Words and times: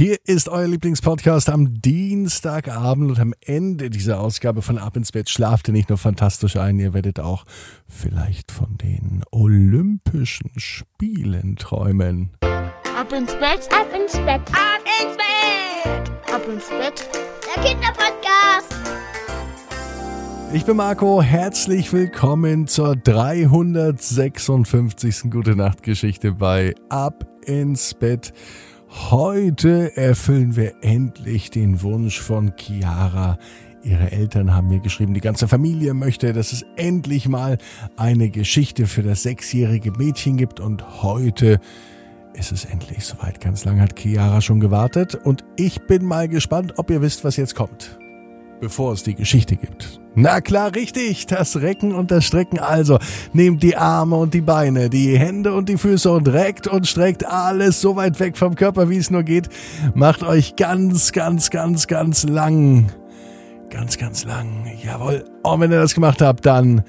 Hier 0.00 0.16
ist 0.24 0.48
euer 0.48 0.66
Lieblingspodcast 0.66 1.50
am 1.50 1.82
Dienstagabend 1.82 3.10
und 3.10 3.20
am 3.20 3.34
Ende 3.44 3.90
dieser 3.90 4.18
Ausgabe 4.18 4.62
von 4.62 4.78
Ab 4.78 4.96
ins 4.96 5.12
Bett 5.12 5.28
schlaft 5.28 5.68
ihr 5.68 5.74
nicht 5.74 5.90
nur 5.90 5.98
fantastisch 5.98 6.56
ein, 6.56 6.78
ihr 6.78 6.94
werdet 6.94 7.20
auch 7.20 7.44
vielleicht 7.86 8.50
von 8.50 8.78
den 8.78 9.22
Olympischen 9.30 10.52
Spielen 10.56 11.56
träumen. 11.56 12.30
Ab 12.40 13.12
ins 13.12 13.34
Bett, 13.34 13.68
ab 13.70 13.88
ins 13.94 14.14
Bett, 14.14 14.40
ab 14.52 14.80
ins 15.02 15.18
Bett, 15.18 16.10
ab 16.32 16.48
ins 16.50 16.70
Bett, 16.70 17.06
der 17.44 17.62
Kinderpodcast. 17.62 18.74
Ich 20.54 20.64
bin 20.64 20.78
Marco, 20.78 21.20
herzlich 21.20 21.92
willkommen 21.92 22.66
zur 22.66 22.96
356. 22.96 25.30
Gute 25.30 25.56
Nacht 25.56 25.82
Geschichte 25.82 26.32
bei 26.32 26.74
Ab 26.88 27.26
ins 27.44 27.92
Bett. 27.92 28.32
Heute 28.90 29.96
erfüllen 29.96 30.56
wir 30.56 30.74
endlich 30.82 31.50
den 31.50 31.80
Wunsch 31.82 32.20
von 32.20 32.52
Chiara. 32.56 33.38
Ihre 33.84 34.10
Eltern 34.10 34.52
haben 34.52 34.66
mir 34.66 34.80
geschrieben, 34.80 35.14
die 35.14 35.20
ganze 35.20 35.46
Familie 35.46 35.94
möchte, 35.94 36.32
dass 36.32 36.52
es 36.52 36.64
endlich 36.76 37.28
mal 37.28 37.58
eine 37.96 38.30
Geschichte 38.30 38.88
für 38.88 39.02
das 39.02 39.22
sechsjährige 39.22 39.92
Mädchen 39.92 40.36
gibt 40.36 40.58
und 40.58 41.02
heute 41.02 41.60
ist 42.34 42.50
es 42.50 42.64
endlich 42.64 43.04
soweit. 43.04 43.40
Ganz 43.40 43.64
lange 43.64 43.80
hat 43.80 43.96
Chiara 43.96 44.40
schon 44.40 44.58
gewartet 44.58 45.14
und 45.14 45.44
ich 45.56 45.86
bin 45.86 46.04
mal 46.04 46.28
gespannt, 46.28 46.74
ob 46.76 46.90
ihr 46.90 47.00
wisst, 47.00 47.24
was 47.24 47.36
jetzt 47.36 47.54
kommt 47.54 47.96
bevor 48.60 48.92
es 48.92 49.02
die 49.02 49.14
Geschichte 49.14 49.56
gibt. 49.56 50.00
Na 50.14 50.40
klar, 50.40 50.74
richtig, 50.74 51.26
das 51.26 51.60
Recken 51.60 51.94
und 51.94 52.10
das 52.10 52.24
Strecken. 52.24 52.58
Also, 52.58 52.98
nehmt 53.32 53.62
die 53.62 53.76
Arme 53.76 54.16
und 54.16 54.34
die 54.34 54.40
Beine, 54.40 54.90
die 54.90 55.18
Hände 55.18 55.54
und 55.54 55.68
die 55.68 55.76
Füße 55.76 56.10
und 56.10 56.28
reckt 56.28 56.66
und 56.66 56.86
streckt 56.86 57.24
alles 57.26 57.80
so 57.80 57.96
weit 57.96 58.18
weg 58.20 58.36
vom 58.36 58.54
Körper, 58.54 58.90
wie 58.90 58.98
es 58.98 59.10
nur 59.10 59.22
geht. 59.22 59.48
Macht 59.94 60.22
euch 60.22 60.56
ganz, 60.56 61.12
ganz, 61.12 61.50
ganz, 61.50 61.86
ganz 61.86 62.24
lang. 62.24 62.92
Ganz, 63.70 63.98
ganz 63.98 64.24
lang. 64.24 64.66
Jawohl. 64.82 65.24
Und 65.42 65.60
wenn 65.60 65.70
ihr 65.70 65.80
das 65.80 65.94
gemacht 65.94 66.20
habt, 66.20 66.44
dann 66.44 66.82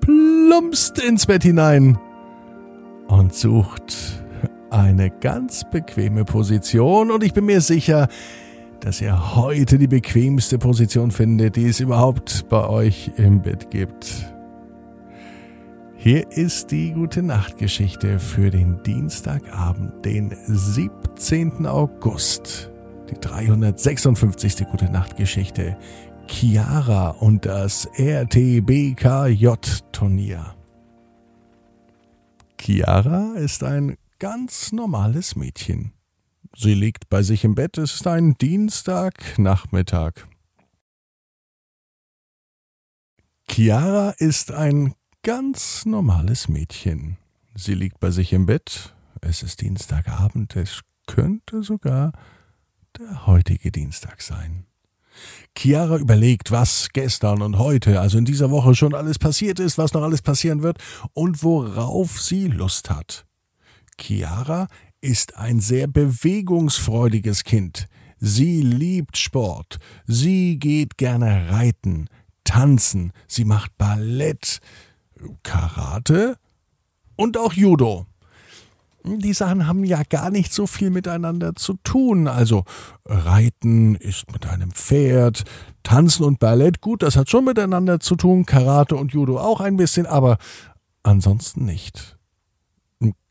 plumpst 0.00 0.98
ins 0.98 1.26
Bett 1.26 1.42
hinein 1.42 1.98
und 3.08 3.34
sucht 3.34 4.22
eine 4.70 5.10
ganz 5.10 5.64
bequeme 5.70 6.24
Position. 6.24 7.10
Und 7.10 7.22
ich 7.22 7.34
bin 7.34 7.44
mir 7.44 7.60
sicher, 7.60 8.08
dass 8.82 9.00
ihr 9.00 9.34
heute 9.36 9.78
die 9.78 9.86
bequemste 9.86 10.58
Position 10.58 11.12
findet, 11.12 11.56
die 11.56 11.68
es 11.68 11.80
überhaupt 11.80 12.46
bei 12.48 12.68
euch 12.68 13.12
im 13.16 13.40
Bett 13.40 13.70
gibt. 13.70 14.26
Hier 15.96 16.30
ist 16.32 16.72
die 16.72 16.92
gute 16.92 17.22
Nachtgeschichte 17.22 18.18
für 18.18 18.50
den 18.50 18.82
Dienstagabend, 18.82 20.04
den 20.04 20.36
17. 20.46 21.64
August. 21.64 22.72
Die 23.08 23.14
356. 23.20 24.66
gute 24.68 24.90
Nachtgeschichte. 24.90 25.78
Chiara 26.26 27.10
und 27.10 27.46
das 27.46 27.88
RTBKJ-Turnier. 27.96 30.56
Chiara 32.60 33.34
ist 33.36 33.62
ein 33.62 33.94
ganz 34.18 34.72
normales 34.72 35.36
Mädchen. 35.36 35.92
Sie 36.56 36.74
liegt 36.74 37.08
bei 37.08 37.22
sich 37.22 37.44
im 37.44 37.54
Bett. 37.54 37.78
Es 37.78 37.94
ist 37.94 38.06
ein 38.06 38.36
Dienstagnachmittag. 38.38 40.12
Chiara 43.48 44.10
ist 44.10 44.52
ein 44.52 44.94
ganz 45.22 45.84
normales 45.86 46.48
Mädchen. 46.48 47.16
Sie 47.54 47.74
liegt 47.74 48.00
bei 48.00 48.10
sich 48.10 48.32
im 48.32 48.46
Bett. 48.46 48.94
Es 49.20 49.42
ist 49.42 49.60
Dienstagabend. 49.60 50.56
Es 50.56 50.80
könnte 51.06 51.62
sogar 51.62 52.12
der 52.98 53.26
heutige 53.26 53.70
Dienstag 53.70 54.22
sein. 54.22 54.66
Chiara 55.56 55.98
überlegt, 55.98 56.50
was 56.50 56.88
gestern 56.92 57.42
und 57.42 57.58
heute, 57.58 58.00
also 58.00 58.18
in 58.18 58.24
dieser 58.24 58.50
Woche 58.50 58.74
schon 58.74 58.94
alles 58.94 59.18
passiert 59.18 59.60
ist, 59.60 59.78
was 59.78 59.92
noch 59.92 60.02
alles 60.02 60.22
passieren 60.22 60.62
wird 60.62 60.78
und 61.12 61.42
worauf 61.42 62.20
sie 62.20 62.48
Lust 62.48 62.90
hat. 62.90 63.26
Chiara 63.98 64.68
ist 65.02 65.36
ein 65.36 65.60
sehr 65.60 65.88
bewegungsfreudiges 65.88 67.44
Kind. 67.44 67.88
Sie 68.18 68.62
liebt 68.62 69.18
Sport. 69.18 69.78
Sie 70.06 70.58
geht 70.58 70.96
gerne 70.96 71.50
reiten, 71.50 72.06
tanzen. 72.44 73.12
Sie 73.26 73.44
macht 73.44 73.76
Ballett, 73.76 74.60
Karate 75.42 76.36
und 77.16 77.36
auch 77.36 77.52
Judo. 77.52 78.06
Die 79.04 79.32
Sachen 79.32 79.66
haben 79.66 79.82
ja 79.82 80.02
gar 80.08 80.30
nicht 80.30 80.52
so 80.52 80.68
viel 80.68 80.90
miteinander 80.90 81.56
zu 81.56 81.74
tun. 81.82 82.28
Also 82.28 82.64
Reiten 83.04 83.96
ist 83.96 84.32
mit 84.32 84.46
einem 84.46 84.70
Pferd, 84.70 85.42
Tanzen 85.82 86.22
und 86.22 86.38
Ballett, 86.38 86.80
gut, 86.80 87.02
das 87.02 87.16
hat 87.16 87.28
schon 87.28 87.44
miteinander 87.44 87.98
zu 87.98 88.14
tun, 88.14 88.46
Karate 88.46 88.94
und 88.94 89.12
Judo 89.12 89.40
auch 89.40 89.60
ein 89.60 89.76
bisschen, 89.76 90.06
aber 90.06 90.38
ansonsten 91.02 91.64
nicht. 91.64 92.16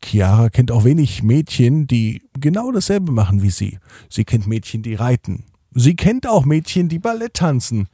Chiara 0.02 0.50
kennt 0.50 0.70
auch 0.70 0.84
wenig 0.84 1.22
Mädchen, 1.22 1.86
die 1.86 2.22
genau 2.38 2.72
dasselbe 2.72 3.12
machen 3.12 3.42
wie 3.42 3.50
sie. 3.50 3.78
Sie 4.08 4.24
kennt 4.24 4.46
Mädchen, 4.46 4.82
die 4.82 4.94
reiten. 4.94 5.44
Sie 5.74 5.96
kennt 5.96 6.26
auch 6.26 6.44
Mädchen, 6.44 6.88
die 6.88 6.98
Ballett 6.98 7.34
tanzen. 7.34 7.88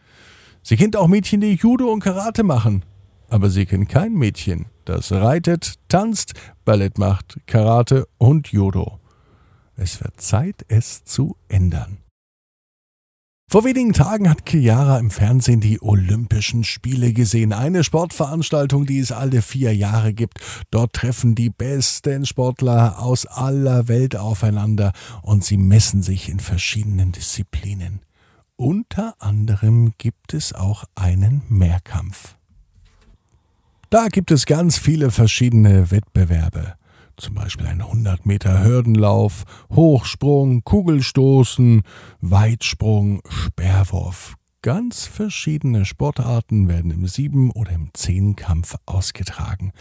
Sie 0.63 0.77
kennt 0.77 0.97
auch 0.97 1.07
Mädchen, 1.07 1.41
die 1.41 1.55
Judo 1.55 1.93
und 1.93 2.01
Karate 2.01 2.43
machen. 2.43 2.85
Aber 3.29 3.51
sie 3.51 3.67
kennt 3.67 3.89
kein 3.89 4.15
Mädchen, 4.15 4.67
das 4.85 5.13
reitet, 5.13 5.75
tanzt, 5.89 6.33
Ballett 6.65 6.99
macht, 6.99 7.39
Karate 7.47 8.09
und 8.17 8.49
Judo. 8.49 8.99
Es 9.77 10.03
wird 10.03 10.21
Zeit, 10.21 10.65
es 10.69 11.05
zu 11.05 11.37
ändern. 11.49 11.99
Vor 13.51 13.65
wenigen 13.65 13.95
Tagen 13.95 14.29
hat 14.29 14.47
Chiara 14.47 14.99
im 14.99 15.11
Fernsehen 15.11 15.61
die 15.61 15.81
Olympischen 15.81 16.65
Spiele 16.65 17.15
gesehen, 17.15 17.55
eine 17.55 17.83
Sportveranstaltung, 17.83 18.85
die 18.85 18.99
es 18.99 19.11
alle 19.11 19.41
vier 19.41 19.75
Jahre 19.75 20.13
gibt. 20.13 20.39
Dort 20.71 20.93
treffen 20.93 21.35
die 21.35 21.49
besten 21.49 22.27
Sportler 22.27 22.99
aus 22.99 23.25
aller 23.25 23.89
Welt 23.89 24.17
aufeinander 24.17 24.93
und 25.23 25.45
sie 25.45 25.57
messen 25.57 26.03
sich 26.03 26.29
in 26.29 26.41
verschiedenen 26.41 27.13
Disziplinen. 27.13 28.01
Unter 28.57 29.15
anderem 29.19 29.95
gibt 29.97 30.35
es 30.35 30.53
auch 30.53 30.85
einen 30.95 31.41
Mehrkampf. 31.49 32.37
Da 33.89 34.09
gibt 34.09 34.31
es 34.31 34.45
ganz 34.45 34.77
viele 34.77 35.11
verschiedene 35.11 35.91
Wettbewerbe 35.91 36.75
zum 37.19 37.35
Beispiel 37.35 37.67
ein 37.67 37.81
100 37.81 38.27
Meter 38.27 38.65
Hürdenlauf, 38.65 39.45
Hochsprung, 39.71 40.63
Kugelstoßen, 40.65 41.83
Weitsprung, 42.21 43.21
Sperrwurf. 43.29 44.35
Ganz 44.63 45.05
verschiedene 45.05 45.85
Sportarten 45.85 46.69
werden 46.69 46.91
im 46.91 47.07
Sieben- 47.07 47.51
oder 47.51 47.73
im 47.73 47.91
Zehnkampf 47.95 48.77
ausgetragen. 48.87 49.73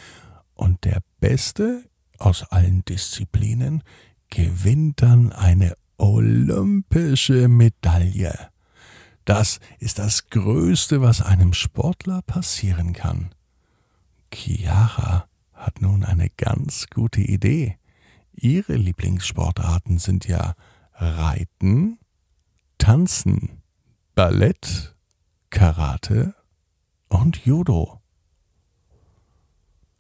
Und 0.53 0.84
der 0.86 1.02
Beste 1.20 1.84
aus 2.20 2.44
allen 2.44 2.84
Disziplinen 2.86 3.84
gewinnt 4.30 5.02
dann 5.02 5.31
eine 5.31 5.75
olympische 5.98 7.48
Medaille. 7.48 8.50
Das 9.25 9.59
ist 9.80 10.00
das 10.00 10.30
Größte, 10.30 11.02
was 11.02 11.22
einem 11.22 11.54
Sportler 11.54 12.22
passieren 12.22 12.94
kann. 12.94 13.30
Chiara 14.34 15.28
hat 15.57 15.81
nun 15.81 16.03
eine 16.03 16.29
ganz 16.38 16.88
gute 16.94 17.22
Idee. 17.22 17.78
Ihre 18.34 18.75
Lieblingssportarten 18.75 19.97
sind 19.97 20.28
ja 20.28 20.53
Reiten, 20.94 22.00
Tanzen, 22.78 23.62
Ballett, 24.16 24.95
Karate 25.50 26.35
und 27.07 27.45
Judo. 27.45 28.00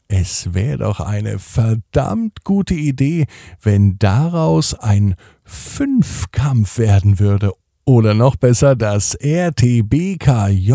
Es 0.07 0.53
wäre 0.53 0.77
doch 0.77 0.99
eine 0.99 1.39
verdammt 1.39 2.43
gute 2.43 2.75
Idee, 2.75 3.25
wenn 3.61 3.97
daraus 3.99 4.73
ein 4.73 5.15
Fünfkampf 5.43 6.77
werden 6.77 7.19
würde. 7.19 7.51
Oder 7.87 8.13
noch 8.13 8.35
besser 8.35 8.75
das 8.75 9.15
RTBKJ 9.15 10.73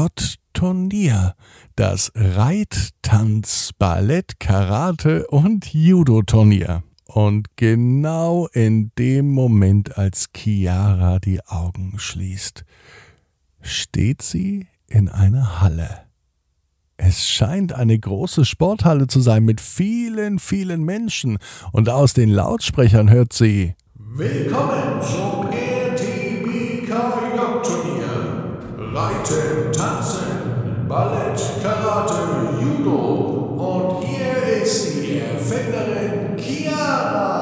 Turnier, 0.55 1.35
das 1.77 2.11
Reit-, 2.15 2.89
Tanz-, 3.03 3.73
Ballett-, 3.79 4.41
Karate- 4.41 5.27
und 5.27 5.75
Judo-Turnier. 5.75 6.83
Und 7.05 7.49
genau 7.57 8.49
in 8.55 8.93
dem 8.97 9.31
Moment, 9.31 9.99
als 9.99 10.31
Chiara 10.35 11.19
die 11.19 11.45
Augen 11.45 11.99
schließt, 11.99 12.65
steht 13.61 14.23
sie 14.23 14.69
in 14.87 15.11
einer 15.11 15.61
Halle. 15.61 16.05
Es 16.97 17.29
scheint 17.29 17.75
eine 17.75 17.99
große 17.99 18.47
Sporthalle 18.47 19.07
zu 19.07 19.21
sein 19.21 19.45
mit 19.45 19.61
vielen, 19.61 20.39
vielen 20.39 20.83
Menschen, 20.83 21.37
und 21.73 21.91
aus 21.91 22.15
den 22.15 22.31
Lautsprechern 22.31 23.11
hört 23.11 23.35
sie 23.35 23.75
Willkommen 23.97 25.03
zum 25.03 25.42
Reiten, 29.23 29.73
tanzen, 29.73 30.89
Ballett, 30.89 31.41
Karate, 31.63 32.59
Judo 32.61 33.55
und 33.57 34.05
hier 34.05 34.43
ist 34.61 34.97
die 34.97 35.19
Erfinderin 35.19 36.37
Chiara. 36.37 37.39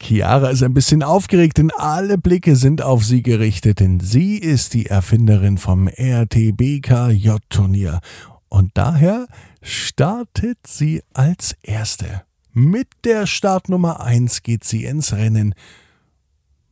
Chiara 0.00 0.50
ist 0.50 0.64
ein 0.64 0.74
bisschen 0.74 1.04
aufgeregt, 1.04 1.58
denn 1.58 1.70
alle 1.76 2.18
Blicke 2.18 2.56
sind 2.56 2.82
auf 2.82 3.04
sie 3.04 3.22
gerichtet, 3.22 3.78
denn 3.78 4.00
sie 4.00 4.38
ist 4.38 4.74
die 4.74 4.86
Erfinderin 4.86 5.58
vom 5.58 5.86
RTBKJ-Turnier. 5.86 8.00
Und 8.48 8.72
daher 8.74 9.28
startet 9.62 10.58
sie 10.66 11.04
als 11.12 11.54
Erste. 11.62 12.22
Mit 12.52 12.88
der 13.04 13.26
Startnummer 13.26 14.00
1 14.00 14.42
geht 14.42 14.64
sie 14.64 14.86
ins 14.86 15.12
Rennen. 15.12 15.54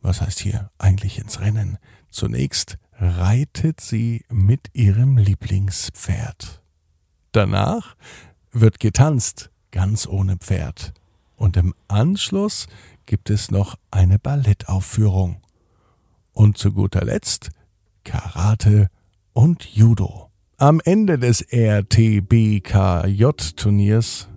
Was 0.03 0.21
heißt 0.21 0.41
hier 0.41 0.73
eigentlich 0.79 1.21
ins 1.21 1.39
Rennen? 1.41 1.79
Zunächst 2.11 2.79
reitet 2.99 3.81
sie 3.81 4.25
mit 4.29 4.69
ihrem 4.73 5.19
Lieblingspferd. 5.19 6.63
Danach 7.33 7.97
wird 8.53 8.79
getanzt, 8.81 9.51
ganz 9.71 10.07
ohne 10.07 10.39
Pferd. 10.39 10.95
Und 11.37 11.57
im 11.57 11.73
Anschluss 11.89 12.67
gibt 13.05 13.31
es 13.31 13.51
noch 13.51 13.77
eine 13.91 14.19
Ballettaufführung. 14.19 15.43
Und 16.33 16.57
zu 16.59 16.73
guter 16.73 17.05
Letzt 17.05 17.51
Karate 18.05 18.89
und 19.33 19.65
Judo. 19.65 20.31
Am 20.57 20.81
Ende 20.83 21.19
des 21.19 21.43
RTBKJ-Turniers 21.43 24.29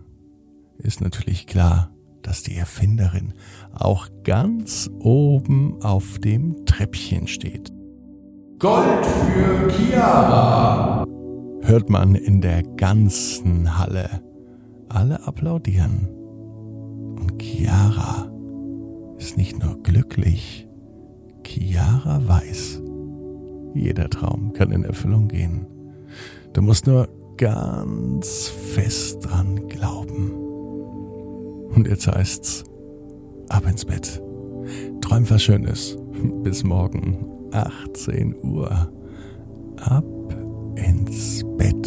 ist 0.79 1.01
natürlich 1.01 1.47
klar, 1.47 1.91
dass 2.21 2.43
die 2.43 2.55
Erfinderin 2.55 3.33
auch 3.73 4.09
ganz 4.23 4.89
oben 4.99 5.81
auf 5.81 6.19
dem 6.19 6.65
Treppchen 6.65 7.27
steht. 7.27 7.78
Gold 8.59 9.05
für 9.05 9.69
Chiara. 9.71 11.05
Hört 11.61 11.89
man 11.89 12.13
in 12.15 12.41
der 12.41 12.61
ganzen 12.61 13.79
Halle. 13.79 14.21
Alle 14.89 15.25
applaudieren. 15.25 16.09
Und 17.17 17.41
Chiara 17.41 18.29
ist 19.17 19.37
nicht 19.37 19.63
nur 19.63 19.81
glücklich, 19.81 20.67
Chiara 21.45 22.21
weiß, 22.27 22.81
jeder 23.75 24.09
Traum 24.09 24.51
kann 24.51 24.73
in 24.73 24.83
Erfüllung 24.83 25.29
gehen. 25.29 25.65
Du 26.51 26.61
musst 26.61 26.85
nur 26.85 27.07
ganz 27.37 28.49
fest 28.49 29.19
dran 29.25 29.69
glauben. 29.69 30.31
Und 31.73 31.87
jetzt 31.87 32.07
heißt's, 32.07 32.65
ab 33.47 33.65
ins 33.65 33.85
Bett. 33.85 34.21
Träum 34.99 35.29
was 35.29 35.43
Schönes. 35.43 35.97
Bis 36.43 36.65
morgen, 36.65 37.38
18 37.51 38.35
Uhr. 38.43 38.91
Ab 39.81 40.05
ins 40.75 41.43
Bett.net 41.57 41.78